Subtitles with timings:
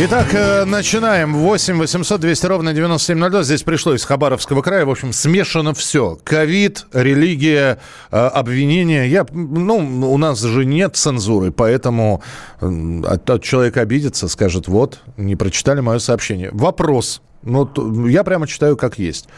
[0.00, 1.34] Итак, э, начинаем.
[1.34, 3.42] 8 800 200 ровно 9702.
[3.42, 4.86] Здесь пришло из Хабаровского края.
[4.86, 6.16] В общем, смешано все.
[6.22, 7.80] Ковид, религия,
[8.12, 9.08] э, обвинения.
[9.08, 9.78] Я, ну,
[10.12, 12.22] у нас же нет цензуры, поэтому
[12.60, 16.50] тот человек обидится, скажет, вот, не прочитали мое сообщение.
[16.52, 17.20] Вопрос.
[17.42, 19.28] Ну, я прямо читаю как есть.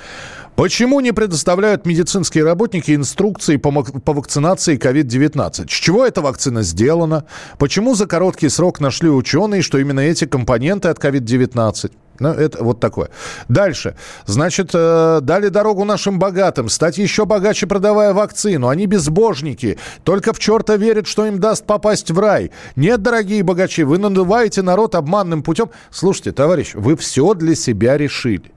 [0.61, 5.71] Почему не предоставляют медицинские работники инструкции по, по вакцинации COVID-19?
[5.71, 7.25] С чего эта вакцина сделана?
[7.59, 11.93] Почему за короткий срок нашли ученые, что именно эти компоненты от COVID-19?
[12.21, 13.09] Ну, это вот такое.
[13.49, 13.97] Дальше.
[14.27, 18.69] Значит, э, дали дорогу нашим богатым, стать еще богаче, продавая вакцину.
[18.69, 22.51] Они безбожники, только в черта верят, что им даст попасть в рай.
[22.77, 25.71] Нет, дорогие богачи, вы надуваете народ обманным путем.
[25.91, 28.53] Слушайте, товарищ, вы все для себя решили.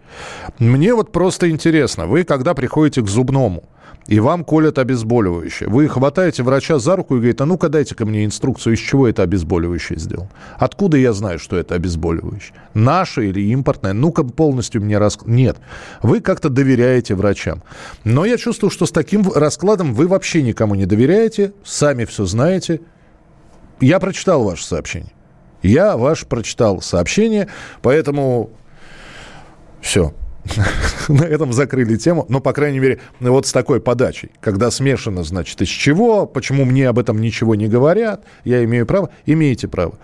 [0.59, 3.63] Мне вот просто интересно, вы когда приходите к зубному,
[4.07, 5.69] и вам колят обезболивающее.
[5.69, 9.07] Вы хватаете врача за руку и говорите, а ну-ка дайте ко мне инструкцию, из чего
[9.07, 10.29] это обезболивающее сделано.
[10.57, 12.55] Откуда я знаю, что это обезболивающее?
[12.73, 13.93] Наше или импортное?
[13.93, 15.17] Ну-ка полностью мне рас...
[15.25, 15.57] Нет.
[16.01, 17.63] Вы как-то доверяете врачам.
[18.03, 22.81] Но я чувствую, что с таким раскладом вы вообще никому не доверяете, сами все знаете.
[23.79, 25.11] Я прочитал ваше сообщение.
[25.61, 27.47] Я ваш прочитал сообщение,
[27.81, 28.49] поэтому
[29.81, 30.13] все.
[31.07, 32.25] На этом закрыли тему.
[32.29, 34.31] Но, по крайней мере, вот с такой подачей.
[34.41, 39.09] Когда смешано, значит, из чего, почему мне об этом ничего не говорят, я имею право.
[39.25, 39.97] Имеете право.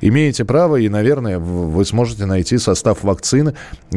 [0.00, 3.54] Имеете право, и, наверное, вы сможете найти состав вакцины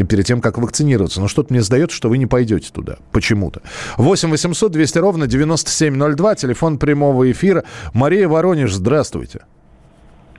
[0.08, 1.22] перед тем, как вакцинироваться.
[1.22, 2.98] Но что-то мне сдается, что вы не пойдете туда.
[3.12, 3.62] Почему-то.
[3.98, 7.64] 8 800 200 ровно 9702, телефон прямого эфира.
[7.94, 9.42] Мария Воронеж, здравствуйте.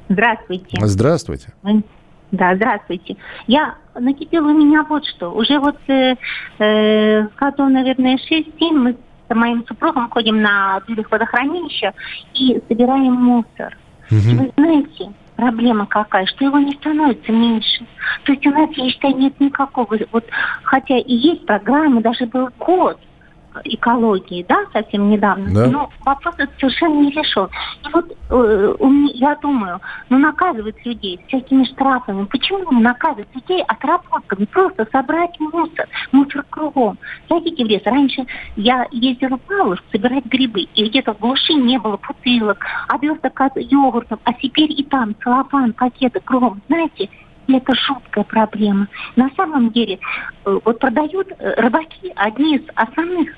[0.09, 0.77] Здравствуйте.
[0.81, 1.53] Здравствуйте.
[2.33, 3.17] Да, здравствуйте.
[3.47, 5.33] Я накипела у меня вот что.
[5.33, 6.15] Уже вот э,
[6.59, 8.97] э, году, наверное, 6-7 мы
[9.29, 11.93] с моим супругом ходим на берег водохранилища
[12.35, 13.77] и собираем мусор.
[14.33, 17.85] И вы знаете, проблема какая, что его не становится меньше.
[18.25, 20.25] То есть у нас, я считаю, нет никакого, вот,
[20.63, 22.99] хотя и есть программы, даже был код
[23.65, 25.67] экологии, да, совсем недавно, Да.
[25.67, 27.49] но вопрос этот совершенно не решен.
[27.85, 33.29] И вот э, у меня- я думаю, ну наказывать людей всякими штрафами, почему не наказывать
[33.35, 36.99] людей отработками, просто собрать мусор, мусор кругом.
[37.29, 37.83] Зайдите в лес.
[37.85, 38.25] Раньше
[38.57, 43.57] я ездила в Павловск собирать грибы, и где-то в глуши не было бутылок, оберток от
[43.57, 46.61] йогуртов, а теперь и там целлофан, пакеты кругом.
[46.69, 47.09] Знаете,
[47.47, 48.87] и это жуткая проблема.
[49.17, 49.99] На самом деле,
[50.45, 53.31] э, вот продают э, рыбаки одни из основных,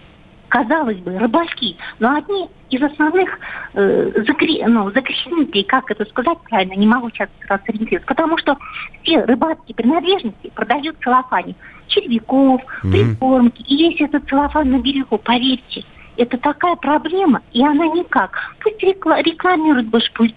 [0.52, 3.38] казалось бы, рыбаки, но одни из основных
[3.72, 8.58] э, загре- ну, загрязнителей, как это сказать правильно, не могу сейчас сразу сориентироваться, потому что
[9.02, 11.54] все рыбацкие принадлежности продают целлофане.
[11.86, 12.60] Червяков,
[12.92, 13.62] прикормки.
[13.62, 15.84] И весь этот целлофан на берегу, поверьте,
[16.18, 18.38] это такая проблема, и она никак.
[18.60, 20.34] Пусть рекла- рекламируют больше, пусть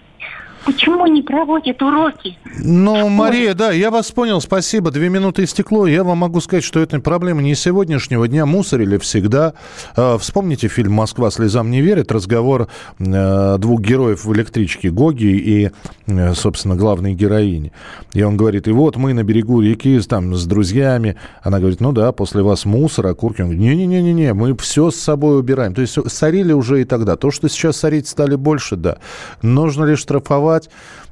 [0.66, 2.36] Почему не проводят уроки?
[2.58, 4.90] Ну, Мария, да, я вас понял, спасибо.
[4.90, 5.86] Две минуты истекло.
[5.86, 8.46] Я вам могу сказать, что это проблема не сегодняшнего дня.
[8.46, 9.54] Мусорили всегда.
[9.96, 12.10] Э, Вспомните фильм «Москва слезам не верит».
[12.10, 12.66] Разговор
[12.98, 15.70] э, двух героев в электричке, Гоги и,
[16.08, 17.70] э, собственно, главной героини.
[18.12, 21.14] И он говорит, и вот мы на берегу реки там с друзьями.
[21.44, 23.40] Она говорит, ну да, после вас мусор, окурки.
[23.40, 25.74] Он говорит, не-не-не-не, мы все с собой убираем.
[25.74, 27.14] То есть сорили уже и тогда.
[27.14, 28.96] То, что сейчас сорить стали больше, да.
[29.42, 30.55] Нужно ли штрафовать?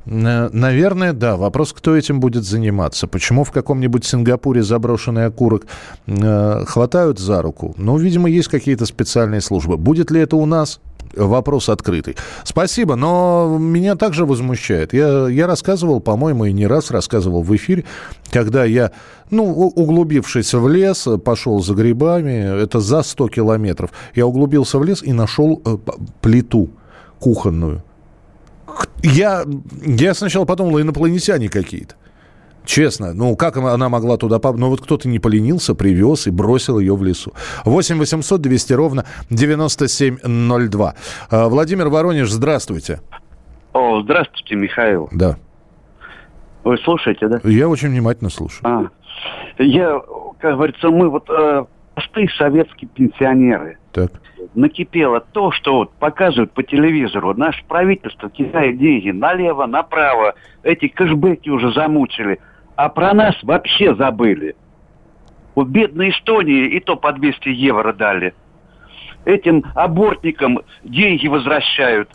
[0.07, 1.37] Э, Наверное, да.
[1.37, 3.07] Вопрос, кто этим будет заниматься.
[3.07, 5.67] Почему в каком-нибудь Сингапуре заброшенный окурок
[6.07, 7.75] э, хватают за руку?
[7.79, 9.77] Ну, видимо, есть какие-то специальные службы.
[9.77, 10.81] Будет ли это у нас?
[11.17, 12.17] Вопрос открытый.
[12.45, 14.93] Спасибо, но меня также возмущает.
[14.93, 17.85] Я, я рассказывал, по-моему, и не раз рассказывал в эфире,
[18.31, 18.91] когда я,
[19.31, 25.03] ну, углубившись в лес, пошел за грибами, это за 100 километров, я углубился в лес
[25.03, 25.77] и нашел э,
[26.21, 26.71] плиту
[27.21, 27.83] кухонную.
[29.03, 29.45] Я,
[29.85, 31.95] я сначала подумал, инопланетяне какие-то.
[32.65, 34.59] Честно, ну как она могла туда попасть?
[34.59, 37.33] Ну вот кто-то не поленился, привез и бросил ее в лесу.
[37.67, 40.95] 8 800 200 ровно 9702.
[41.31, 43.01] А, Владимир Воронеж, здравствуйте.
[43.75, 45.09] О, здравствуйте, Михаил.
[45.13, 45.37] Да,
[46.63, 47.41] Вы слушаете, да?
[47.45, 48.67] я очень внимательно слушаю.
[48.67, 50.01] А, я,
[50.41, 53.77] как говорится, мы вот э, простые советские пенсионеры.
[53.95, 54.11] Так.
[54.57, 57.33] накипело то, что вот показывают по телевизору.
[57.35, 60.35] Наше правительство кидает деньги налево, направо.
[60.65, 62.41] Эти кэшбэки уже замучили.
[62.75, 64.57] А про нас вообще забыли.
[65.55, 68.35] Вот бедной Эстонии и то по 200 евро дали.
[69.25, 72.11] Этим абортникам деньги возвращают.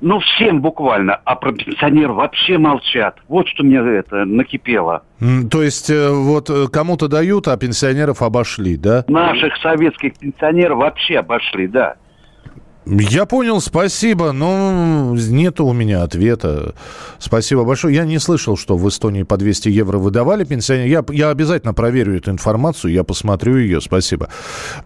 [0.00, 1.20] Ну, всем буквально.
[1.24, 3.16] А про пенсионеров вообще молчат.
[3.28, 5.02] Вот что мне это накипело.
[5.50, 9.04] То есть э, вот э, кому-то дают, а пенсионеров обошли, да?
[9.08, 11.96] Наших советских пенсионеров вообще обошли, да.
[12.88, 16.76] Я понял, спасибо, но нету у меня ответа.
[17.18, 17.96] Спасибо большое.
[17.96, 20.88] Я не слышал, что в Эстонии по 200 евро выдавали пенсионерам.
[20.88, 24.28] Я, я обязательно проверю эту информацию, я посмотрю ее, спасибо.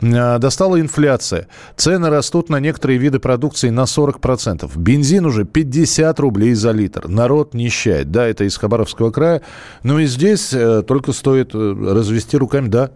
[0.00, 1.46] А, Достала инфляция.
[1.76, 4.70] Цены растут на некоторые виды продукции на 40%.
[4.76, 7.06] Бензин уже 50 рублей за литр.
[7.06, 8.10] Народ нищает.
[8.10, 9.42] Да, это из Хабаровского края.
[9.82, 12.92] Но и здесь э, только стоит э, развести руками, да,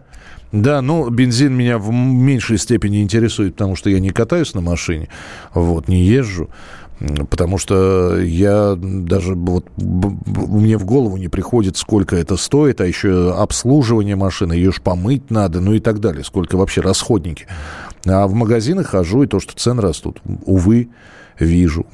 [0.51, 5.09] да, ну, бензин меня в меньшей степени интересует, потому что я не катаюсь на машине,
[5.53, 6.49] вот, не езжу.
[7.29, 13.33] Потому что я даже вот мне в голову не приходит, сколько это стоит, а еще
[13.33, 17.47] обслуживание машины, ее ж помыть надо, ну и так далее, сколько вообще расходники.
[18.05, 20.87] А в магазины хожу, и то, что цены растут, увы,
[21.39, 21.85] вижу.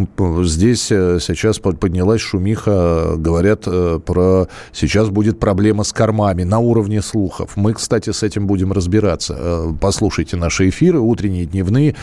[0.43, 4.47] Здесь э, сейчас под- поднялась шумиха, говорят э, про...
[4.71, 7.51] Сейчас будет проблема с кормами на уровне слухов.
[7.55, 9.35] Мы, кстати, с этим будем разбираться.
[9.37, 11.95] Э, Послушайте наши эфиры, утренние, дневные.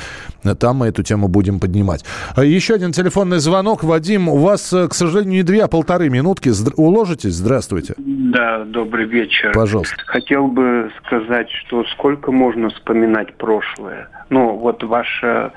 [0.59, 2.05] Там мы эту тему будем поднимать.
[2.35, 3.85] А Еще один телефонный звонок.
[3.85, 6.53] Вадим, у вас, к сожалению, не две, а полторы минутки.
[6.77, 7.35] Уложитесь?
[7.35, 7.95] Здравствуйте.
[7.99, 9.53] Да, добрый вечер.
[9.55, 9.95] Пожалуйста.
[10.07, 14.09] Хотел бы сказать, что сколько можно вспоминать прошлое.
[14.31, 15.53] Ну, вот ваша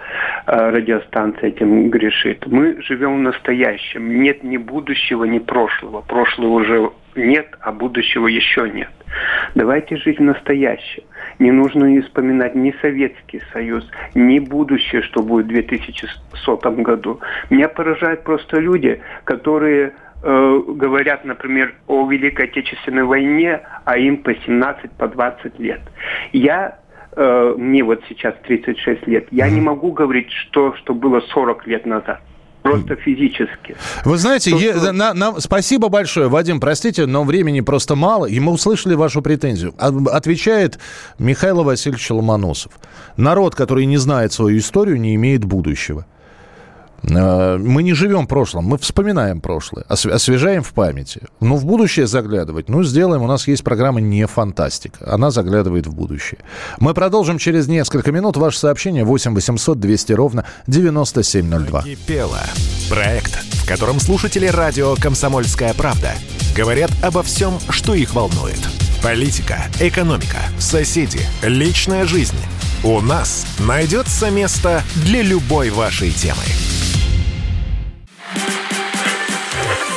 [0.47, 2.45] э, радиостанция этим грешит.
[2.47, 4.21] Мы живем в настоящем.
[4.21, 6.01] Нет ни будущего, ни прошлого.
[6.01, 8.89] Прошлого уже нет, а будущего еще нет.
[9.55, 11.03] Давайте жить в настоящем.
[11.39, 13.85] Не нужно вспоминать ни Советский Союз,
[14.15, 17.19] ни будущее, что будет в 2100 году.
[17.49, 24.33] Меня поражают просто люди, которые э, говорят, например, о Великой Отечественной войне, а им по
[24.33, 25.81] 17, по 20 лет.
[26.31, 26.77] Я
[27.15, 31.85] э, мне вот сейчас 36 лет, я не могу говорить, что, что было 40 лет
[31.85, 32.21] назад.
[32.63, 33.75] Просто физически.
[34.05, 38.27] Вы знаете, То, е- что- на- на- спасибо большое, Вадим, простите, но времени просто мало,
[38.27, 39.73] и мы услышали вашу претензию.
[39.79, 40.77] Отвечает
[41.17, 42.73] Михаил Васильевич Ломоносов.
[43.17, 46.05] Народ, который не знает свою историю, не имеет будущего.
[47.03, 51.21] Э, Мы не живем в прошлом, мы вспоминаем прошлое, осв- освежаем в памяти.
[51.39, 53.21] Ну, в будущее заглядывать, ну, сделаем.
[53.23, 55.11] У нас есть программа «Не фантастика».
[55.11, 56.39] Она заглядывает в будущее.
[56.79, 58.37] Мы продолжим через несколько минут.
[58.37, 61.83] Ваше сообщение 8 800 200 ровно 9702.
[61.83, 62.39] Кипело.
[62.89, 63.33] Проект,
[63.63, 66.11] в котором слушатели радио «Комсомольская правда»
[66.55, 68.59] говорят обо всем, что их волнует.
[69.03, 72.35] Политика, экономика, соседи, личная жизнь.
[72.83, 76.43] У нас найдется место для любой вашей темы.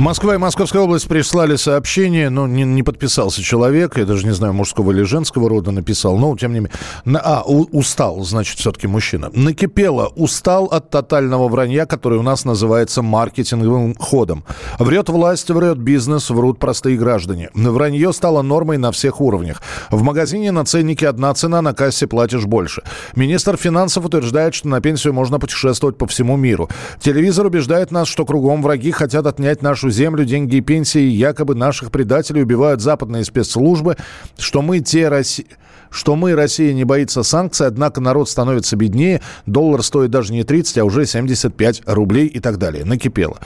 [0.00, 4.54] Москва и Московская область прислали сообщение, но не, не подписался человек, я даже не знаю,
[4.54, 7.20] мужского или женского рода написал, но тем не менее.
[7.22, 9.30] А, у- устал, значит, все-таки мужчина.
[9.34, 14.44] Накипело, устал от тотального вранья, который у нас называется маркетинговым ходом.
[14.78, 17.50] Врет власть, врет бизнес, врут простые граждане.
[17.52, 19.60] Вранье стало нормой на всех уровнях.
[19.90, 22.82] В магазине на ценнике одна цена, на кассе платишь больше.
[23.16, 26.70] Министр финансов утверждает, что на пенсию можно путешествовать по всему миру.
[27.00, 31.00] Телевизор убеждает нас, что кругом враги хотят отнять нашу землю, деньги и пенсии.
[31.00, 33.96] Якобы наших предателей убивают западные спецслужбы,
[34.38, 35.46] что мы те Росси...
[35.90, 40.78] что мы, Россия, не боится санкций, однако народ становится беднее, доллар стоит даже не 30,
[40.78, 42.84] а уже 75 рублей и так далее.
[42.84, 43.38] Накипело.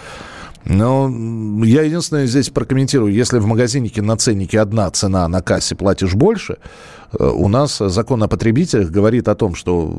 [0.65, 1.11] Но
[1.65, 3.13] я единственное здесь прокомментирую.
[3.13, 6.57] Если в магазинике на ценнике одна цена, на кассе платишь больше,
[7.13, 9.95] э, у нас закон о потребителях говорит о том, что,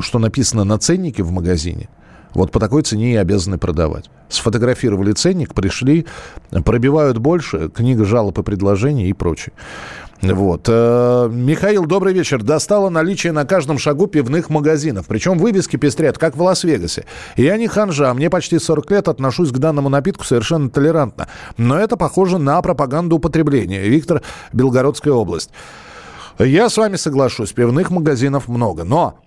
[0.00, 1.88] что написано на ценнике в магазине,
[2.34, 4.10] Вот по такой цене и обязаны продавать.
[4.28, 6.06] Сфотографировали ценник, пришли,
[6.64, 9.52] пробивают больше, книга жалоб и предложений и прочее.
[10.22, 10.66] Вот.
[10.68, 12.42] Э, Михаил, добрый вечер.
[12.42, 15.06] Достало наличие на каждом шагу пивных магазинов.
[15.06, 17.04] Причем вывески пестрят, как в Лас-Вегасе.
[17.36, 21.28] Я не ханжа, мне почти 40 лет, отношусь к данному напитку совершенно толерантно.
[21.56, 23.86] Но это похоже на пропаганду употребления.
[23.86, 24.22] Виктор,
[24.52, 25.50] Белгородская область.
[26.38, 28.84] Я с вами соглашусь, пивных магазинов много.
[28.84, 29.18] Но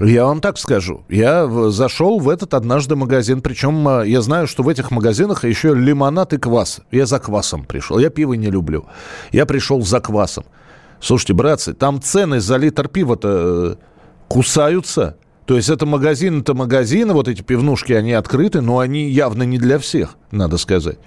[0.00, 1.04] я вам так скажу.
[1.08, 5.74] Я зашел в этот однажды магазин, причем а, я знаю, что в этих магазинах еще
[5.74, 6.80] лимонад и квас.
[6.90, 7.98] Я за квасом пришел.
[7.98, 8.86] Я пиво не люблю.
[9.32, 10.44] Я пришел за квасом.
[11.00, 13.74] Слушайте, братцы, там цены за литр пива-то э,
[14.28, 15.16] кусаются.
[15.46, 19.58] То есть это магазин, это магазины, вот эти пивнушки, они открыты, но они явно не
[19.58, 20.98] для всех, надо сказать.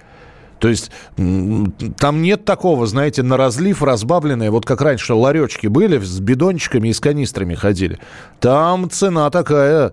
[0.62, 6.20] То есть там нет такого, знаете, на разлив разбавленное, вот как раньше ларечки были, с
[6.20, 7.98] бидончиками и с канистрами ходили.
[8.38, 9.92] Там цена такая,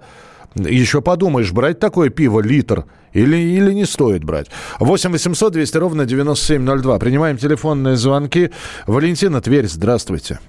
[0.54, 4.52] еще подумаешь, брать такое пиво литр или, или не стоит брать.
[4.80, 7.00] 8 800 200 ровно 9702.
[7.00, 8.52] Принимаем телефонные звонки.
[8.86, 10.40] Валентина, Тверь, здравствуйте.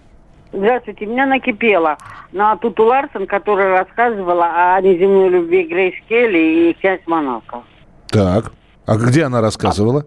[0.52, 1.96] Здравствуйте, меня накипело
[2.32, 7.62] на Туту Ларсон, которая рассказывала о неземной любви Грейс Келли и князь Монако.
[8.08, 8.52] Так.
[8.90, 10.04] А где она рассказывала?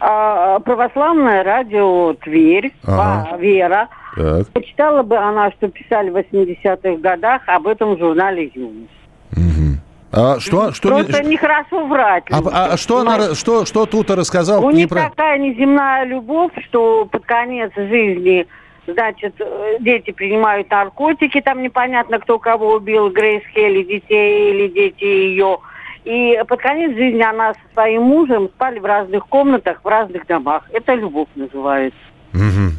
[0.00, 3.28] А, православное радио Тверь, ага.
[3.32, 3.88] А, Вера.
[4.16, 4.48] Так.
[4.48, 8.90] Почитала бы она, что писали в 80-х годах об этом журнале «Юность».
[9.32, 9.78] Угу.
[10.12, 11.32] А что, что Просто не...
[11.32, 12.24] нехорошо врать.
[12.30, 14.64] А, а, а что, она, что, что тут рассказал?
[14.64, 15.10] У них про...
[15.10, 18.46] такая неземная любовь, что под конец жизни,
[18.86, 19.34] значит,
[19.80, 25.58] дети принимают наркотики, там непонятно, кто кого убил, Грейс Хелли, детей или дети ее.
[26.04, 30.64] И под конец жизни она со своим мужем спали в разных комнатах, в разных домах.
[30.72, 31.98] Это любовь называется.
[32.34, 32.72] Угу.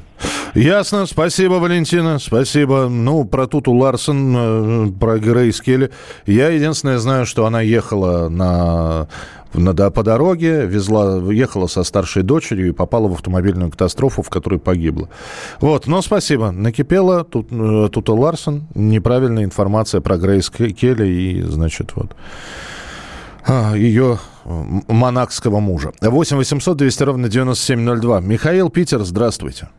[0.56, 2.88] Ясно, спасибо, Валентина, спасибо.
[2.90, 5.92] Ну, про Туту Ларсон, э, про Грейс Келли.
[6.26, 9.10] Я единственное знаю, что она ехала на,
[9.54, 14.60] на, по дороге, везла, ехала со старшей дочерью и попала в автомобильную катастрофу, в которой
[14.60, 15.10] погибла.
[15.60, 16.52] Вот, но спасибо.
[16.52, 22.16] Накипела тут, э, Тута Ларсон, неправильная информация про Грейс Келли и, значит, вот
[23.48, 24.18] ее
[24.88, 25.92] монакского мужа.
[26.02, 28.22] 8 800 200 ровно 9702.
[28.22, 29.70] Михаил Питер, здравствуйте.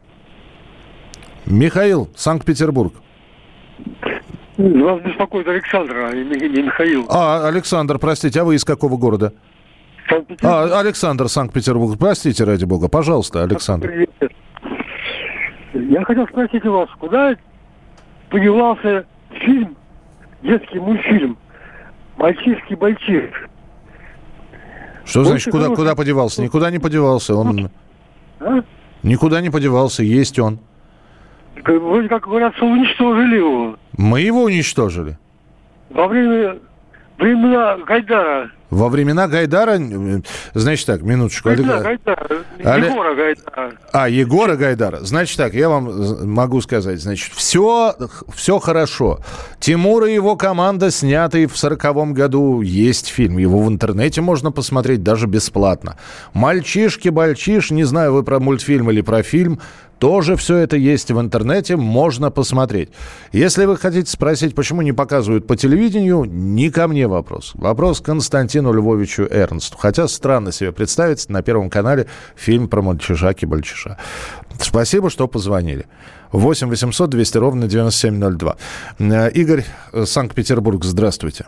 [1.47, 2.95] Михаил, Санкт-Петербург.
[4.57, 7.07] Вас беспокоит Александр, а не Михаил.
[7.11, 9.33] А, Александр, простите, а вы из какого города?
[10.43, 11.99] А, Александр, Санкт-Петербург.
[11.99, 12.89] Простите, ради бога.
[12.89, 13.89] Пожалуйста, Александр.
[13.89, 14.33] Привет.
[15.75, 17.37] Я хотел спросить у вас, куда
[18.31, 19.77] подевался фильм,
[20.43, 21.37] детский мультфильм
[22.17, 23.46] «Мальчишки-мальчишки»?
[25.07, 26.43] Что Больше значит, куда, куда подевался?
[26.43, 27.35] Никуда не подевался.
[27.37, 27.71] Он
[28.41, 28.63] а?
[29.03, 30.59] никуда не подевался, есть он.
[31.65, 33.77] Вроде как говорят, что уничтожили его.
[33.97, 35.17] Мы его уничтожили.
[35.91, 36.59] Во время
[37.19, 38.51] времена Гайдара.
[38.71, 39.79] Во времена Гайдара,
[40.55, 41.51] значит так, минуточку.
[41.51, 42.01] Времена Олег...
[42.05, 42.45] Гайдара.
[42.65, 42.91] Олег...
[42.91, 43.73] Егора Гайдара.
[43.93, 44.99] А, Егора Гайдара.
[45.01, 47.95] Значит так, я вам могу сказать, значит, все,
[48.35, 49.21] все хорошо.
[49.61, 53.39] Тимур и его команда, снятый в сороковом году, есть фильм.
[53.39, 55.97] Его в интернете можно посмотреть даже бесплатно.
[56.35, 59.61] «Мальчишки-бальчиш», не знаю, вы про мультфильм или про фильм,
[59.99, 62.91] тоже все это есть в интернете, можно посмотреть.
[63.33, 67.53] Если вы хотите спросить, почему не показывают по телевидению, не ко мне вопрос.
[67.55, 68.01] Вопрос
[68.57, 69.77] Константину Львовичу Эрнсту.
[69.79, 73.97] Хотя странно себе представить на Первом канале фильм про мальчишаки-бальчиша.
[74.59, 75.85] Спасибо, что позвонили.
[76.33, 78.57] 8 800 200 ровно 9702.
[78.99, 81.47] Э, Игорь, э, Санкт-Петербург, здравствуйте.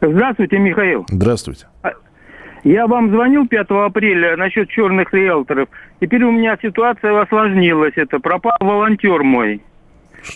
[0.00, 1.06] Здравствуйте, Михаил.
[1.08, 1.66] Здравствуйте.
[1.82, 1.92] А,
[2.64, 5.68] я вам звонил 5 апреля насчет черных риэлторов.
[6.00, 7.94] Теперь у меня ситуация осложнилась.
[7.96, 9.62] Это пропал волонтер мой,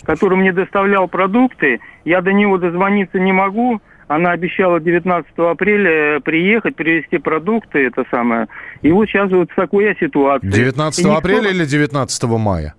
[0.03, 1.79] который мне доставлял продукты.
[2.05, 3.81] Я до него дозвониться не могу.
[4.07, 8.47] Она обещала 19 апреля приехать, привезти продукты, это самое.
[8.81, 10.51] И вот сейчас вот такая ситуация.
[10.51, 11.17] 19 никто...
[11.17, 12.75] апреля или 19 мая?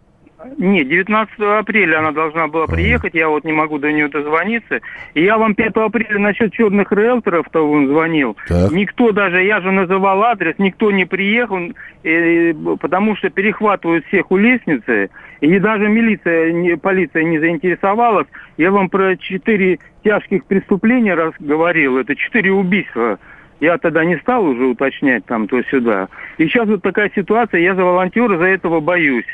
[0.58, 4.80] Нет, 19 апреля она должна была приехать, я вот не могу до нее дозвониться.
[5.14, 8.36] И я вам 5 апреля насчет черных риэлторов, то он звонил.
[8.48, 8.70] Так.
[8.72, 11.58] Никто даже, я же называл адрес, никто не приехал,
[12.04, 15.10] э, потому что перехватывают всех у лестницы.
[15.40, 18.26] И даже милиция, не, полиция не заинтересовалась.
[18.56, 23.18] Я вам про четыре тяжких преступления раз говорил, это четыре убийства.
[23.60, 26.08] Я тогда не стал уже уточнять там то-сюда.
[26.38, 29.26] И сейчас вот такая ситуация, я за волонтера за этого боюсь.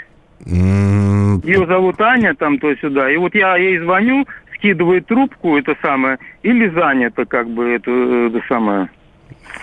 [0.44, 3.10] Ее зовут Аня, там то сюда.
[3.10, 8.40] И вот я ей звоню, скидывает трубку, это самое, или занято, как бы, это, это
[8.48, 8.88] самое.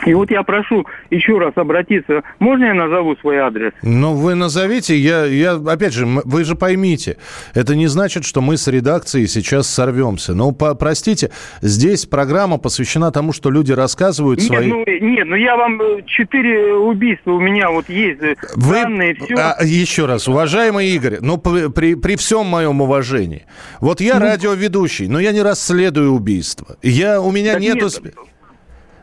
[0.05, 2.23] И вот я прошу еще раз обратиться.
[2.39, 3.71] Можно я назову свой адрес?
[3.81, 4.97] Ну, вы назовите.
[4.97, 7.17] Я, я, опять же, вы же поймите,
[7.53, 10.33] это не значит, что мы с редакцией сейчас сорвемся.
[10.33, 14.67] Ну, по, простите, здесь программа посвящена тому, что люди рассказывают нет, свои...
[14.67, 18.73] Ну, нет, ну я вам э, четыре убийства у меня вот есть э, вы...
[18.73, 19.35] данные, все.
[19.35, 23.45] А, еще раз, уважаемый Игорь, ну, при, при всем моем уважении,
[23.81, 24.25] вот я ну...
[24.25, 26.77] радиоведущий, но я не расследую убийства.
[26.81, 27.87] Я, у меня так нету...
[28.03, 28.13] Нет.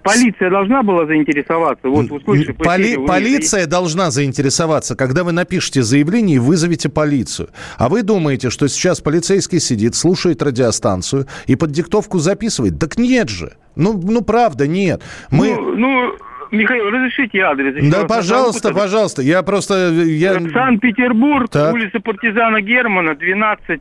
[0.06, 1.88] Полиция должна была заинтересоваться?
[1.88, 3.06] Вот, услышали, Поли, вы...
[3.06, 7.48] Полиция должна заинтересоваться, когда вы напишете заявление и вызовете полицию.
[7.78, 12.78] А вы думаете, что сейчас полицейский сидит, слушает радиостанцию и под диктовку записывает?
[12.78, 13.52] Так нет же.
[13.74, 15.02] Ну, ну правда, нет.
[15.30, 15.54] Мы...
[15.54, 16.16] Ну, ну...
[16.52, 17.74] Михаил, разрешите адрес?
[17.90, 19.22] Да, пожалуйста, назову, пожалуйста.
[19.22, 19.90] Я просто...
[19.90, 20.34] Я...
[20.34, 21.74] Санкт-Петербург, так.
[21.74, 23.80] улица партизана Германа, 12,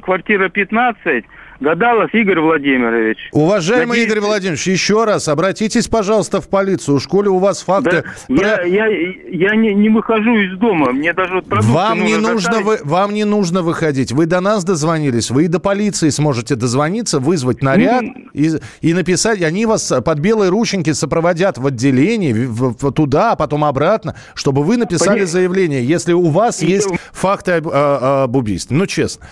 [0.00, 1.24] квартира 15.
[1.60, 3.18] Гадалов Игорь Владимирович.
[3.32, 4.08] Уважаемый Надеюсь...
[4.08, 6.98] Игорь Владимирович, еще раз обратитесь, пожалуйста, в полицию.
[6.98, 8.02] В школе у вас факты...
[8.28, 8.66] Да, про...
[8.66, 10.92] Я, я, я не, не выхожу из дома.
[10.92, 14.10] Мне даже вот вам не, нужно вы, вам не нужно выходить.
[14.10, 15.30] Вы до нас дозвонились.
[15.30, 18.14] Вы и до полиции сможете дозвониться, вызвать наряд ну...
[18.32, 18.50] и,
[18.80, 19.42] и написать.
[19.42, 24.62] Они вас под белые рученьки сопроводят в отделение, в, в, туда, а потом обратно, чтобы
[24.62, 25.26] вы написали Понятно.
[25.26, 26.66] заявление, если у вас и...
[26.66, 28.76] есть факты об, об убийстве.
[28.76, 29.26] Ну, честно.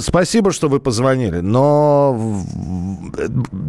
[0.00, 2.16] Спасибо, что вы позвонили, но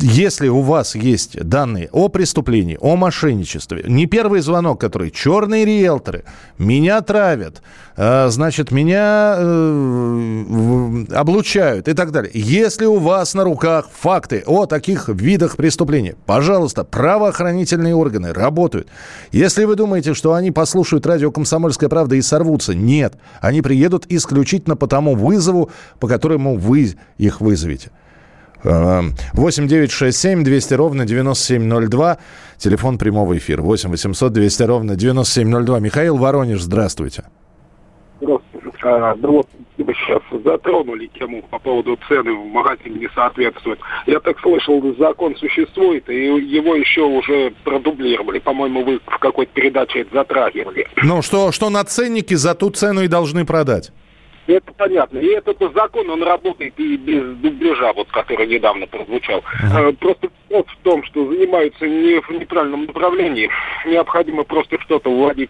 [0.01, 6.23] если у вас есть данные о преступлении, о мошенничестве, не первый звонок, который черные риэлторы
[6.59, 7.63] меня травят,
[7.97, 12.29] а, значит, меня э, облучают и так далее.
[12.33, 18.89] Если у вас на руках факты о таких видах преступления, пожалуйста, правоохранительные органы работают.
[19.31, 23.15] Если вы думаете, что они послушают радио «Комсомольская правда» и сорвутся, нет.
[23.39, 27.91] Они приедут исключительно по тому вызову, по которому вы их вызовете.
[28.63, 32.17] 8 9 6 7 200 ровно 9702.
[32.57, 33.61] Телефон прямого эфира.
[33.61, 35.79] 8 800 200 ровно 9702.
[35.79, 37.25] Михаил Воронеж, здравствуйте.
[38.19, 38.55] Здравствуйте.
[38.81, 39.47] А, да вот
[39.77, 43.79] вы сейчас затронули тему по поводу цены в магазине не соответствует.
[44.05, 48.39] Я так слышал, закон существует, и его еще уже продублировали.
[48.39, 50.87] По-моему, вы в какой-то передаче это затрагивали.
[51.03, 53.91] Ну, что, что на ценнике за ту цену и должны продать?
[54.47, 55.17] Это понятно.
[55.19, 59.43] И этот закон, он работает и без дубляжа, вот, который недавно прозвучал.
[59.63, 59.93] Uh-huh.
[59.93, 63.49] Просто вопрос в том, что занимаются не в нейтральном направлении.
[63.85, 65.49] Необходимо просто что-то вводить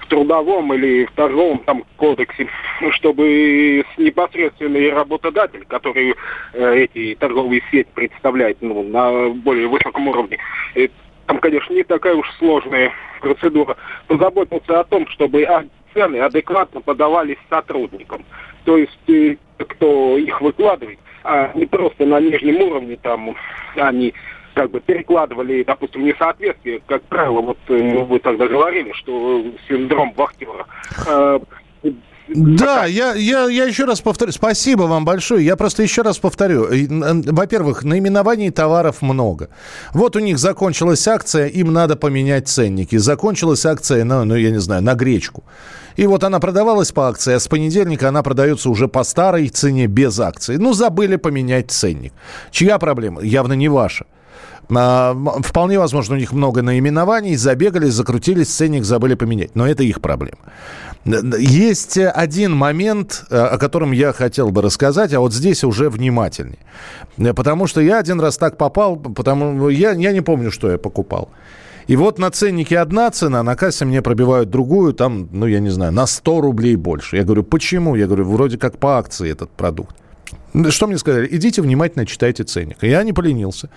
[0.00, 2.48] в трудовом или в торговом там кодексе,
[2.92, 6.14] чтобы непосредственный работодатель, который
[6.52, 10.38] э, эти торговые сети представляет ну, на более высоком уровне,
[10.74, 10.88] э,
[11.26, 15.44] там, конечно, не такая уж сложная процедура, позаботился о том, чтобы
[15.94, 18.24] цены адекватно подавались сотрудникам.
[18.64, 23.34] То есть, э, кто их выкладывает, а не просто на нижнем уровне там
[23.76, 24.12] они
[24.54, 30.66] как бы перекладывали, допустим, несоответствие, как правило, вот э, вы тогда говорили, что синдром вахтера.
[32.28, 34.32] Да, я, я, я еще раз повторю.
[34.32, 35.44] Спасибо вам большое.
[35.44, 36.68] Я просто еще раз повторю.
[36.68, 39.50] Во-первых, наименований товаров много.
[39.92, 42.96] Вот у них закончилась акция, им надо поменять ценники.
[42.96, 45.44] Закончилась акция, ну, ну я не знаю, на гречку.
[45.96, 49.86] И вот она продавалась по акции, а с понедельника она продается уже по старой цене
[49.86, 50.56] без акции.
[50.56, 52.12] Ну, забыли поменять ценник.
[52.50, 53.22] Чья проблема?
[53.22, 54.06] Явно не ваша.
[54.74, 59.54] А, вполне возможно, у них много наименований, забегали, закрутились, ценник забыли поменять.
[59.54, 60.38] Но это их проблема.
[61.04, 66.58] Есть один момент, э, о котором я хотел бы рассказать, а вот здесь уже внимательнее.
[67.34, 71.28] Потому что я один раз так попал, потому я, я не помню, что я покупал.
[71.86, 75.68] И вот на ценнике одна цена, на кассе мне пробивают другую, там, ну, я не
[75.70, 77.16] знаю, на 100 рублей больше.
[77.16, 77.94] Я говорю, почему?
[77.94, 79.94] Я говорю, вроде как по акции этот продукт.
[80.70, 81.28] Что мне сказали?
[81.30, 82.82] Идите внимательно читайте ценник.
[82.82, 83.68] Я не поленился.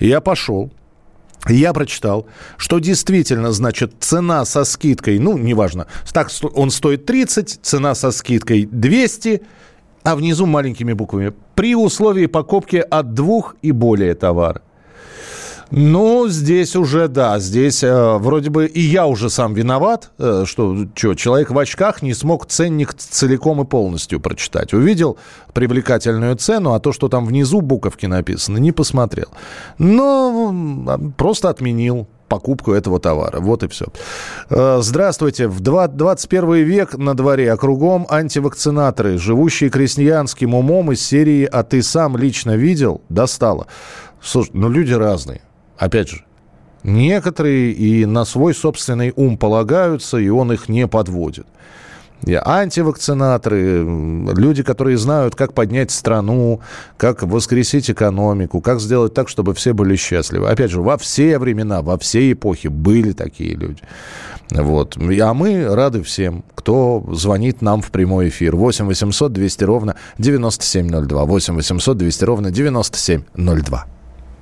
[0.00, 0.70] Я пошел.
[1.48, 7.94] Я прочитал, что действительно, значит, цена со скидкой, ну, неважно, так он стоит 30, цена
[7.94, 9.42] со скидкой 200,
[10.04, 14.62] а внизу маленькими буквами при условии покупки от двух и более товара.
[15.70, 20.86] Ну, здесь уже, да, здесь э, вроде бы и я уже сам виноват, э, что,
[20.94, 24.74] что человек в очках не смог ценник целиком и полностью прочитать.
[24.74, 25.16] Увидел
[25.52, 29.28] привлекательную цену, а то, что там внизу буковки написано, не посмотрел.
[29.78, 30.54] Но
[31.16, 33.40] просто отменил покупку этого товара.
[33.40, 33.86] Вот и все.
[34.50, 35.48] Э, здравствуйте.
[35.48, 41.82] В 21 век на дворе, а кругом антивакцинаторы, живущие крестьянским умом из серии «А ты
[41.82, 43.66] сам лично видел?» Достало.
[44.20, 45.42] Слушай, ну люди разные
[45.78, 46.24] опять же,
[46.82, 51.46] некоторые и на свой собственный ум полагаются, и он их не подводит.
[52.26, 53.84] И антивакцинаторы,
[54.32, 56.60] люди, которые знают, как поднять страну,
[56.96, 60.48] как воскресить экономику, как сделать так, чтобы все были счастливы.
[60.48, 63.82] Опять же, во все времена, во все эпохи были такие люди.
[64.50, 64.96] Вот.
[64.96, 68.56] А мы рады всем, кто звонит нам в прямой эфир.
[68.56, 71.24] 8 800 200 ровно 9702.
[71.24, 73.86] 8 800 200 ровно 9702.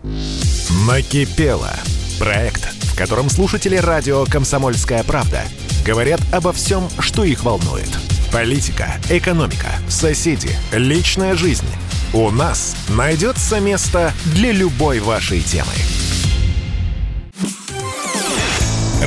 [0.02, 1.70] Накипело.
[2.18, 5.42] Проект, в котором слушатели радио «Комсомольская правда»
[5.86, 7.88] говорят обо всем, что их волнует.
[8.32, 11.66] Политика, экономика, соседи, личная жизнь.
[12.12, 15.72] У нас найдется место для любой вашей темы.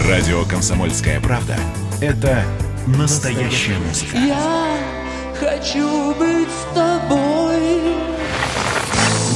[0.08, 1.58] Радио «Комсомольская правда»—
[2.01, 2.43] это
[2.88, 4.17] настоящая музыка.
[4.17, 4.77] Я
[5.39, 7.94] хочу быть с тобой.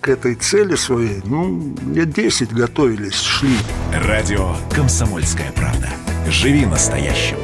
[0.00, 3.56] к этой цели своей, ну, лет 10 готовились, шли.
[3.92, 5.88] Радио «Комсомольская правда».
[6.30, 7.36] Живи настоящим.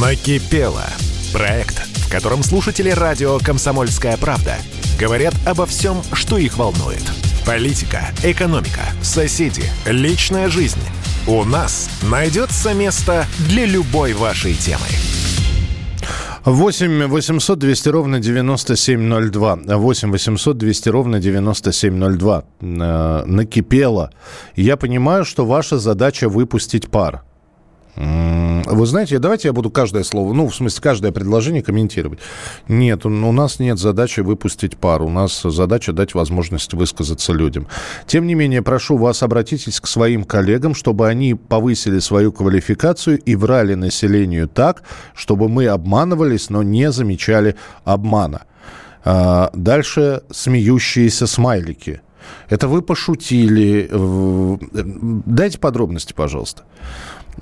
[0.00, 0.86] Накипело.
[1.32, 4.56] Проект, в котором слушатели радио «Комсомольская правда»
[4.98, 7.02] говорят обо всем, что их волнует.
[7.46, 10.82] Политика, экономика, соседи, личная жизнь.
[11.26, 14.86] У нас найдется место для любой вашей темы.
[16.44, 19.56] 8 800 200 ровно 9702.
[19.66, 22.44] 8 800 200 ровно 9702.
[22.60, 24.10] Э, накипело.
[24.56, 27.22] Я понимаю, что ваша задача выпустить пар.
[28.00, 32.18] Вы знаете, давайте я буду каждое слово, ну, в смысле, каждое предложение комментировать.
[32.68, 35.02] Нет, у нас нет задачи выпустить пар.
[35.02, 37.66] У нас задача дать возможность высказаться людям.
[38.06, 43.34] Тем не менее, прошу вас, обратитесь к своим коллегам, чтобы они повысили свою квалификацию и
[43.34, 44.82] врали населению так,
[45.14, 48.42] чтобы мы обманывались, но не замечали обмана.
[49.04, 52.00] А, Дальше смеющиеся смайлики.
[52.48, 53.88] Это вы пошутили.
[55.26, 56.62] Дайте подробности, пожалуйста.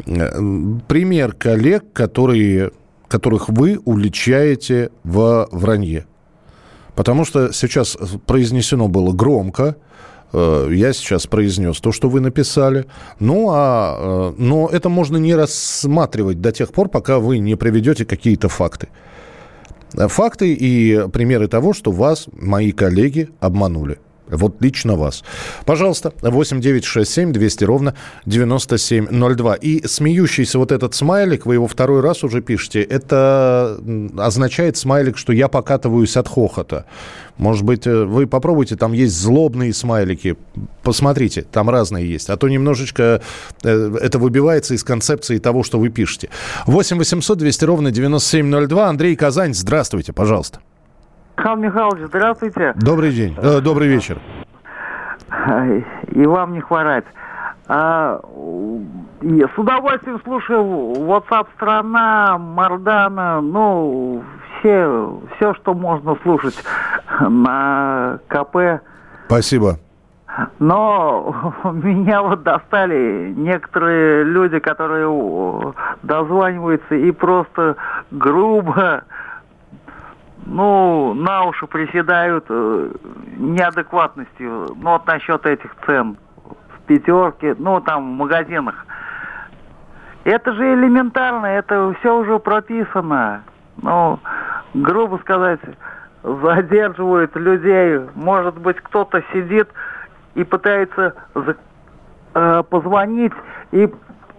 [0.07, 0.41] Э,
[0.87, 2.71] Пример коллег, которые,
[3.09, 6.07] которых вы уличаете в вранье.
[6.95, 9.77] Потому что сейчас произнесено было громко,
[10.33, 12.87] э, я сейчас произнес то, что вы написали.
[13.21, 18.05] Ну, а, э, но это можно не рассматривать до тех пор, пока вы не приведете
[18.05, 18.89] какие-то факты.
[19.93, 23.99] Факты и примеры того, что вас мои коллеги обманули.
[24.31, 25.25] Вот лично вас.
[25.65, 27.95] Пожалуйста, 8 9 6 7 200 ровно
[28.27, 29.55] 9702.
[29.57, 33.79] И смеющийся вот этот смайлик, вы его второй раз уже пишете, это
[34.17, 36.85] означает смайлик, что я покатываюсь от хохота.
[37.39, 40.37] Может быть, э, вы попробуйте, там есть злобные смайлики.
[40.83, 42.31] Посмотрите, там разные есть.
[42.31, 43.23] А то немножечко
[43.63, 46.31] э, это выбивается из концепции того, что вы пишете.
[46.67, 48.89] 8 800 200 ровно 9702.
[48.89, 50.59] Андрей Казань, здравствуйте, пожалуйста.
[51.39, 52.73] Михаил Михайлович, здравствуйте.
[52.75, 54.19] Добрый день, э, добрый вечер.
[56.09, 57.05] И вам не хворать.
[57.69, 58.21] А,
[59.21, 64.25] с удовольствием слушаю WhatsApp страна, Мардана, ну,
[64.59, 66.57] все, все, что можно слушать
[67.21, 68.83] на КП.
[69.27, 69.77] Спасибо.
[70.59, 75.73] Но меня вот достали некоторые люди, которые
[76.03, 77.77] дозваниваются и просто
[78.11, 79.05] грубо,
[80.49, 82.91] ну, на уши приседают э,
[83.37, 84.69] неадекватностью.
[84.77, 88.87] Ну, вот насчет этих цен в пятерке, ну, там, в магазинах.
[90.25, 93.43] Это же элементарно, это все уже прописано.
[93.83, 94.19] Ну,
[94.75, 95.61] грубо сказать,
[96.23, 98.01] задерживают людей.
[98.15, 99.69] Может быть, кто-то сидит
[100.35, 101.15] и пытается
[102.35, 103.35] э, позвонить
[103.73, 103.93] и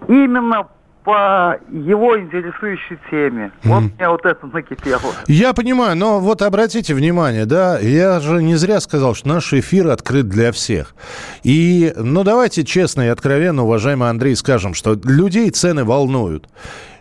[0.07, 0.67] именно
[1.03, 3.51] по его интересующей теме.
[3.63, 5.13] Вот меня вот это накипело.
[5.27, 9.87] Я понимаю, но вот обратите внимание, да, я же не зря сказал, что наш эфир
[9.87, 10.95] открыт для всех.
[11.43, 16.47] И, ну, давайте честно и откровенно, уважаемый Андрей, скажем, что людей цены волнуют.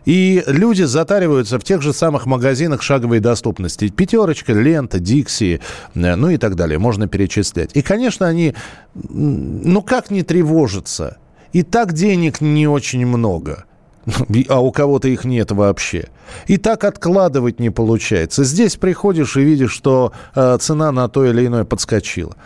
[0.05, 3.89] И люди затариваются в тех же самых магазинах шаговой доступности.
[3.89, 5.61] Пятерочка, лента, Дикси,
[5.95, 6.79] э, ну и так далее.
[6.79, 7.77] Можно перечислять.
[7.77, 8.55] И, конечно, они,
[8.95, 11.19] ну как не тревожиться?
[11.53, 13.67] И так денег не очень много.
[14.49, 16.09] А у кого-то их нет вообще.
[16.47, 18.45] И так откладывать не получается.
[18.45, 22.37] Здесь приходишь и видишь, что э, цена на то или иное подскочила.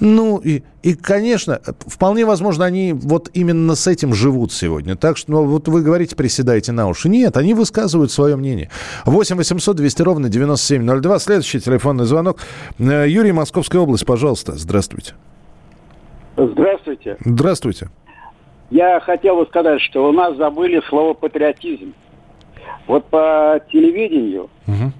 [0.00, 4.96] Ну, и, и, конечно, вполне возможно, они вот именно с этим живут сегодня.
[4.96, 7.08] Так что, ну, вот вы говорите, приседайте на уши.
[7.08, 8.70] Нет, они высказывают свое мнение.
[9.04, 11.18] 8 800 200 ровно 9702.
[11.20, 12.40] Следующий телефонный звонок.
[12.78, 14.56] Э, Юрий, Московская область, пожалуйста.
[14.56, 15.14] Здравствуйте.
[16.36, 17.16] Здравствуйте.
[17.24, 17.88] Здравствуйте.
[18.70, 21.94] Я хотел бы сказать, что у нас забыли слово патриотизм.
[22.86, 24.92] Вот по телевидению Угу.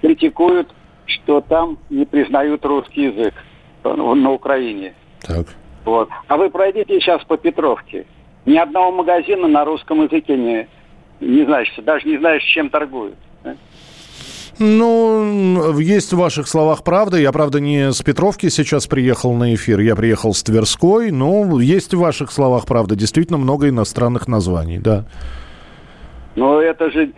[0.00, 0.68] критикуют,
[1.06, 3.34] что там не признают русский язык
[3.84, 4.94] на Украине.
[5.20, 5.46] Так.
[5.84, 6.08] Вот.
[6.28, 8.06] А вы пройдите сейчас по Петровке.
[8.46, 10.68] Ни одного магазина на русском языке не,
[11.20, 13.16] не знаешь, даже не знаешь, чем торгуют.
[14.58, 17.16] Ну, есть в ваших словах правда.
[17.16, 21.94] Я, правда, не с Петровки сейчас приехал на эфир, я приехал с Тверской, но есть
[21.94, 22.94] в ваших словах правда.
[22.94, 25.04] Действительно много иностранных названий, да.
[26.36, 27.12] Но это же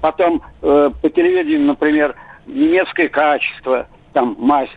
[0.00, 2.14] потом э, по телевидению, например,
[2.46, 4.70] немецкое качество, там мазь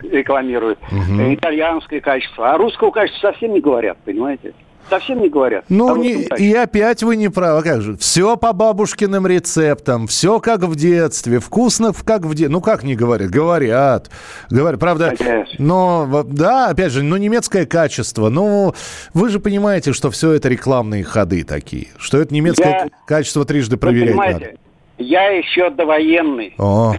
[0.00, 4.54] рекламируют, э, итальянское качество, а русского качества совсем не говорят, понимаете?
[4.90, 5.64] Совсем не говорят.
[5.68, 7.58] Ну, не- и опять вы не правы.
[7.60, 7.96] А Как же?
[7.96, 12.48] Все по бабушкиным рецептам, все как в детстве, вкусно как в детстве.
[12.48, 13.30] Ну, как не говорят?
[13.30, 14.10] Говорят.
[14.50, 15.14] Говорят, правда.
[15.58, 18.28] Но, во- да, опять же, ну, немецкое качество.
[18.28, 18.74] Ну,
[19.14, 21.88] вы же понимаете, что все это рекламные ходы такие.
[21.98, 24.50] Что это немецкое Я- качество трижды проверять надо.
[24.98, 26.94] я еще довоенный, О,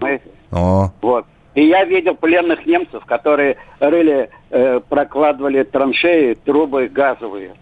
[0.51, 0.91] о.
[1.01, 1.25] Вот.
[1.53, 7.53] И я видел пленных немцев, которые рыли, э, прокладывали траншеи, трубы газовые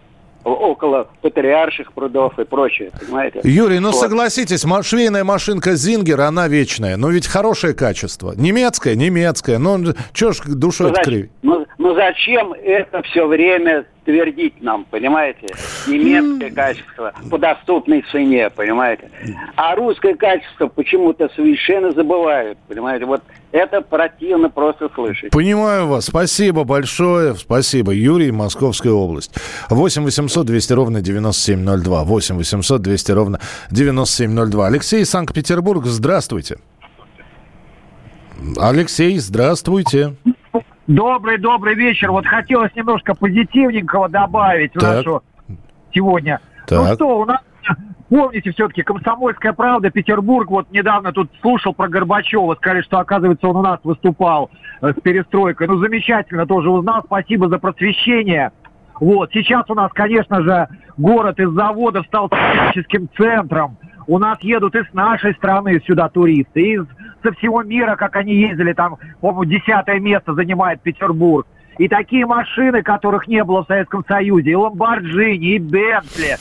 [0.44, 3.40] около патриарших прудов и прочее, понимаете?
[3.44, 3.96] Юрий, ну Вот.
[4.00, 6.96] согласитесь, швейная машинка Зингер, она вечная.
[6.96, 8.32] Но ведь хорошее качество.
[8.36, 9.58] Немецкое, немецкое.
[9.58, 11.30] Ну, что ж душой Ну, кривить?
[11.42, 15.46] ну, ну зачем это все время твердить нам, понимаете?
[15.86, 19.10] Немецкое качество по доступной цене, понимаете?
[19.56, 23.06] А русское качество почему-то совершенно забывают, понимаете?
[23.06, 25.30] Вот это противно просто слышать.
[25.30, 26.06] Понимаю вас.
[26.06, 27.34] Спасибо большое.
[27.34, 27.92] Спасибо.
[27.92, 29.32] Юрий, Московская область.
[29.70, 32.04] 8 800 200 ровно 9702.
[32.04, 33.40] 8 800 200 ровно
[33.70, 34.66] 9702.
[34.66, 35.86] Алексей, Санкт-Петербург.
[35.86, 36.58] Здравствуйте.
[38.56, 40.16] Алексей, здравствуйте.
[40.86, 42.10] Добрый, добрый вечер.
[42.10, 44.96] Вот хотелось немножко позитивненького добавить в Так.
[44.96, 45.22] нашу
[45.92, 46.40] сегодня.
[46.70, 46.94] Ну Так.
[46.94, 47.40] что, у нас,
[48.08, 53.56] помните, все-таки «Комсомольская правда», Петербург, вот недавно тут слушал про Горбачева, сказали, что, оказывается, он
[53.56, 54.50] у нас выступал
[54.82, 55.68] э, с перестройкой.
[55.68, 58.52] Ну, замечательно, тоже узнал, спасибо за просвещение.
[59.00, 63.78] Вот, сейчас у нас, конечно же, город из заводов стал туристическим центром.
[64.06, 66.84] У нас едут из нашей страны сюда туристы, из
[67.24, 71.46] со всего мира, как они ездили, там, по-моему, десятое место занимает Петербург.
[71.78, 76.36] И такие машины, которых не было в Советском Союзе, и Ламборджини, и Бентли,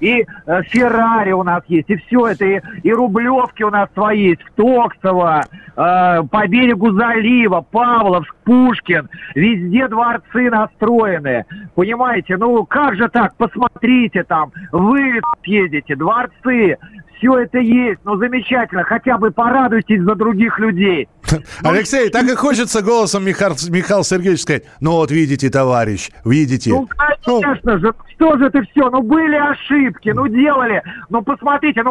[0.00, 4.20] и э, Феррари у нас есть, и все это, и, и Рублевки у нас свои
[4.20, 11.44] есть, в Токсово, э, по берегу залива, Павловск, Пушкин, везде дворцы настроены.
[11.74, 16.76] Понимаете, ну как же так, посмотрите там, вы съедете, дворцы,
[17.20, 21.08] все это есть, ну замечательно, хотя бы порадуйтесь за других людей.
[21.62, 26.70] Алексей, так и хочется голосом Михаила, Михаила Сергеевича сказать, ну вот видите, товарищ, видите.
[26.70, 28.90] Ну, конечно же, что же это все?
[28.90, 30.82] Ну, были ошибки, ну, делали.
[31.08, 31.90] Ну, посмотрите, ну,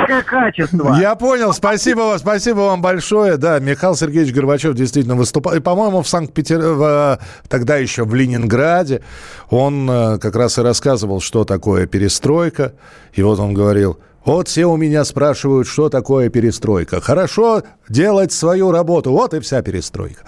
[0.00, 0.94] какое качество.
[1.00, 3.36] Я понял, спасибо вам, спасибо вам большое.
[3.36, 5.54] Да, Михаил Сергеевич Горбачев действительно выступал.
[5.54, 9.02] И, по-моему, в Санкт-Петербурге, тогда еще в Ленинграде,
[9.50, 12.74] он э, как раз и рассказывал, что такое перестройка.
[13.12, 17.00] И вот он говорил, вот все у меня спрашивают, что такое перестройка.
[17.00, 19.10] Хорошо делать свою работу.
[19.10, 20.22] Вот и вся перестройка.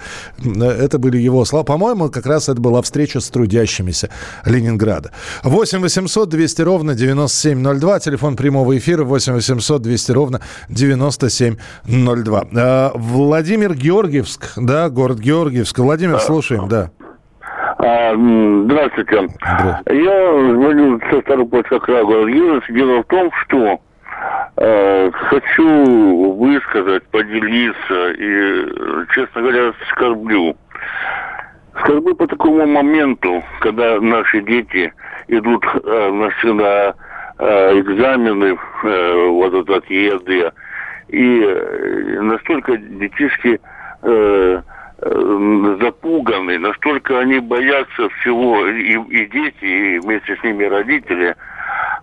[0.44, 1.64] Э, Это были его слова.
[1.64, 4.10] По-моему, как раз это была встреча с трудящимися
[4.44, 5.12] Ленинграда.
[5.44, 8.00] 8 800 200 ровно 9702.
[8.00, 12.44] Телефон прямого эфира 8 800 200 ровно 9702.
[12.52, 15.78] Э, Владимир Георгиевск, да, город Георгиевск.
[15.78, 16.90] Владимир, слушаем, да.
[17.78, 19.28] А, Здравствуйте.
[19.90, 22.72] Я звоню со Старопольского края Южность.
[22.72, 23.80] Дело в том, что
[24.56, 30.56] э, хочу высказать, поделиться и, честно говоря, скорблю.
[31.80, 34.92] Скорблю по такому моменту, когда наши дети
[35.28, 36.94] идут э, на, на,
[37.38, 40.52] э, экзамены, э, вот вот отъезды,
[41.08, 41.40] и
[42.20, 43.60] настолько детишки
[44.02, 44.62] э,
[45.04, 51.34] запуганы, настолько они боятся всего, и, и дети, и вместе с ними родители.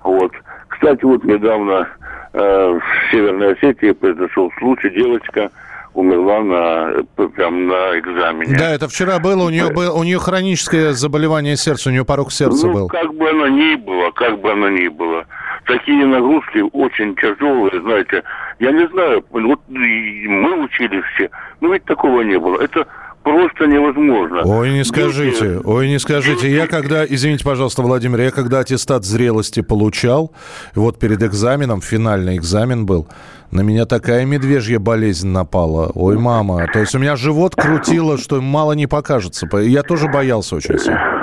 [0.04, 0.32] Вот.
[0.68, 1.88] Кстати, вот недавно
[2.34, 5.50] э, в Северной Осетии произошел случай, девочка
[5.94, 8.56] умерла на, прям на экзамене.
[8.58, 9.44] Да, это вчера было.
[9.44, 12.88] У нее, был, у нее хроническое заболевание сердца, у нее порог сердца ну, был.
[12.88, 15.26] как бы оно ни было, как бы оно ни было.
[15.72, 18.24] Такие нагрузки очень тяжелые, знаете.
[18.60, 21.30] Я не знаю, вот мы учились все,
[21.62, 22.62] но ведь такого не было.
[22.62, 22.86] Это
[23.24, 24.42] просто невозможно.
[24.44, 26.52] Ой, не скажите, ой, не скажите.
[26.52, 30.34] Я когда, извините, пожалуйста, Владимир, я когда аттестат зрелости получал,
[30.76, 33.08] вот перед экзаменом, финальный экзамен был,
[33.52, 35.90] на меня такая медвежья болезнь напала.
[35.96, 36.68] Ой, мама.
[36.74, 39.48] То есть у меня живот крутило, что мало не покажется.
[39.60, 41.21] Я тоже боялся очень сильно.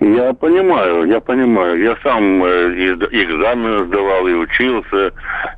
[0.00, 1.82] Я понимаю, я понимаю.
[1.82, 5.12] Я сам э, экзамены сдавал, и учился,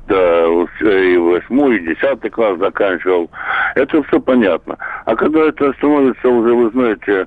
[0.07, 3.29] да, и восьмой, и десятый класс заканчивал.
[3.75, 4.77] Это все понятно.
[5.05, 7.25] А когда это становится уже, вы знаете, э,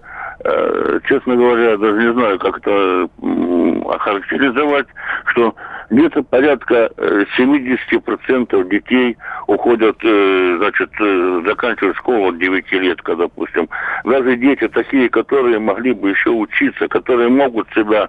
[1.09, 3.09] честно говоря, даже не знаю, как это
[3.89, 4.87] охарактеризовать,
[5.27, 5.55] что
[5.91, 13.69] где-то порядка э, 70% детей уходят, э, значит, э, заканчивают школу от 9 лет, допустим.
[14.05, 18.09] Даже дети такие, которые могли бы еще учиться, которые могут себя,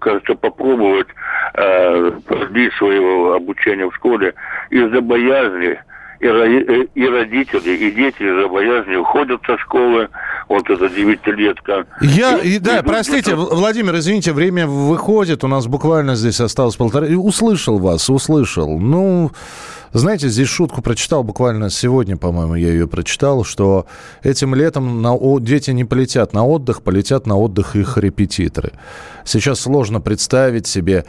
[0.00, 1.08] кажется, попробовать
[1.54, 4.34] э, продлить свое обучение в школе
[4.70, 5.78] из-за боязни,
[6.20, 10.08] э, и родители, и дети из-за боязни уходят со школы,
[10.48, 11.86] вот эта девятилетка.
[12.00, 17.06] Я, и, да, простите, В- Владимир, извините, время выходит, у нас буквально здесь осталось полтора...
[17.06, 18.78] и Услышал вас, услышал.
[18.78, 19.30] Ну,
[19.98, 23.86] знаете, здесь шутку прочитал буквально сегодня, по-моему, я ее прочитал, что
[24.22, 28.72] этим летом на, о- дети не полетят на отдых, полетят на отдых их репетиторы.
[29.24, 31.04] Сейчас сложно представить себе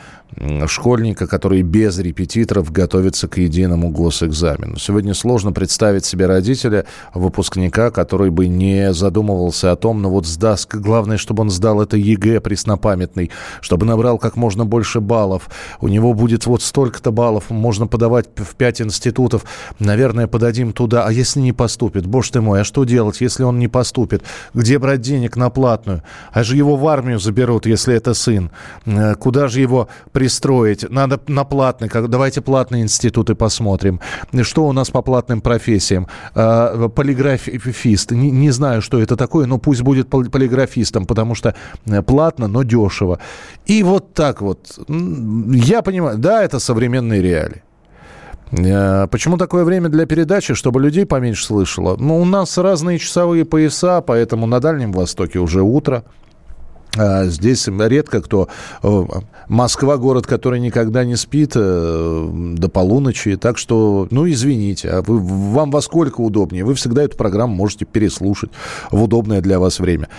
[0.67, 4.77] школьника, который без репетиторов готовится к единому госэкзамену.
[4.77, 10.73] Сегодня сложно представить себе родителя, выпускника, который бы не задумывался о том, ну вот сдаст,
[10.73, 15.49] главное, чтобы он сдал это ЕГЭ преснопамятный, чтобы набрал как можно больше баллов.
[15.81, 19.45] У него будет вот столько-то баллов, можно подавать в пять институтов.
[19.79, 21.05] Наверное, подадим туда.
[21.05, 22.05] А если не поступит?
[22.05, 24.23] Боже ты мой, а что делать, если он не поступит?
[24.53, 26.01] Где брать денег на платную?
[26.31, 28.49] А же его в армию заберут, если это сын.
[28.85, 30.89] Э, Куда же его пристроить?
[30.89, 31.89] Надо на платный.
[31.89, 33.99] Как- Давайте платные институты посмотрим.
[34.41, 36.07] Что у нас по платным профессиям?
[36.35, 38.11] Э, Полиграфист.
[38.11, 41.53] Не, не знаю, что это такое, но пусть будет пол- полиграфистом, потому что
[41.85, 43.19] э, платно, но дешево.
[43.69, 44.79] И вот так вот.
[44.89, 47.61] Я понимаю, да, это современные реалии.
[48.51, 51.95] Э, Почему такое время для передачи, чтобы людей поменьше слышало?
[51.97, 56.03] Ну, у нас разные часовые пояса, поэтому на Дальнем Востоке уже утро.
[56.97, 58.47] А Здесь редко кто...
[58.83, 59.03] э,
[59.47, 63.35] Москва город, который никогда не спит э, до полуночи.
[63.37, 66.63] Так что, ну, извините, а вы, вам во сколько удобнее?
[66.63, 68.49] Вы всегда эту программу можете переслушать
[68.91, 70.09] в удобное для вас время.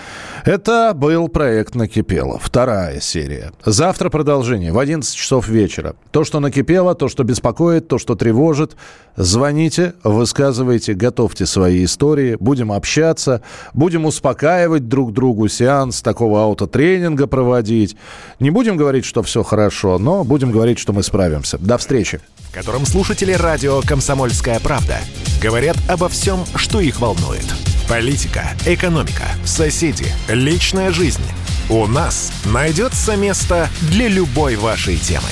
[0.45, 2.39] Это был проект «Накипело».
[2.39, 3.53] Вторая серия.
[3.65, 5.97] Завтра продолжение в 11 часов вечера.
[6.11, 8.77] То, что накипело, то, что беспокоит, то, что тревожит.
[9.17, 12.37] Звоните, высказывайте, готовьте свои истории.
[12.39, 13.43] Будем общаться,
[13.75, 17.97] будем успокаивать друг другу, сеанс такого аутотренинга проводить.
[18.41, 21.59] Не будем говорить, что все хорошо, но будем говорить, что мы справимся.
[21.59, 22.21] До встречи.
[22.51, 24.99] в котором слушатели радио «Комсомольская правда»
[25.43, 27.45] говорят обо всем, что их волнует.
[27.89, 31.23] Политика, экономика, соседи, личная жизнь.
[31.69, 35.29] У нас найдется место для любой вашей темы.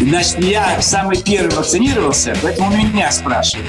[0.00, 3.68] Значит, я самый первый вакцинировался, поэтому меня спрашивают.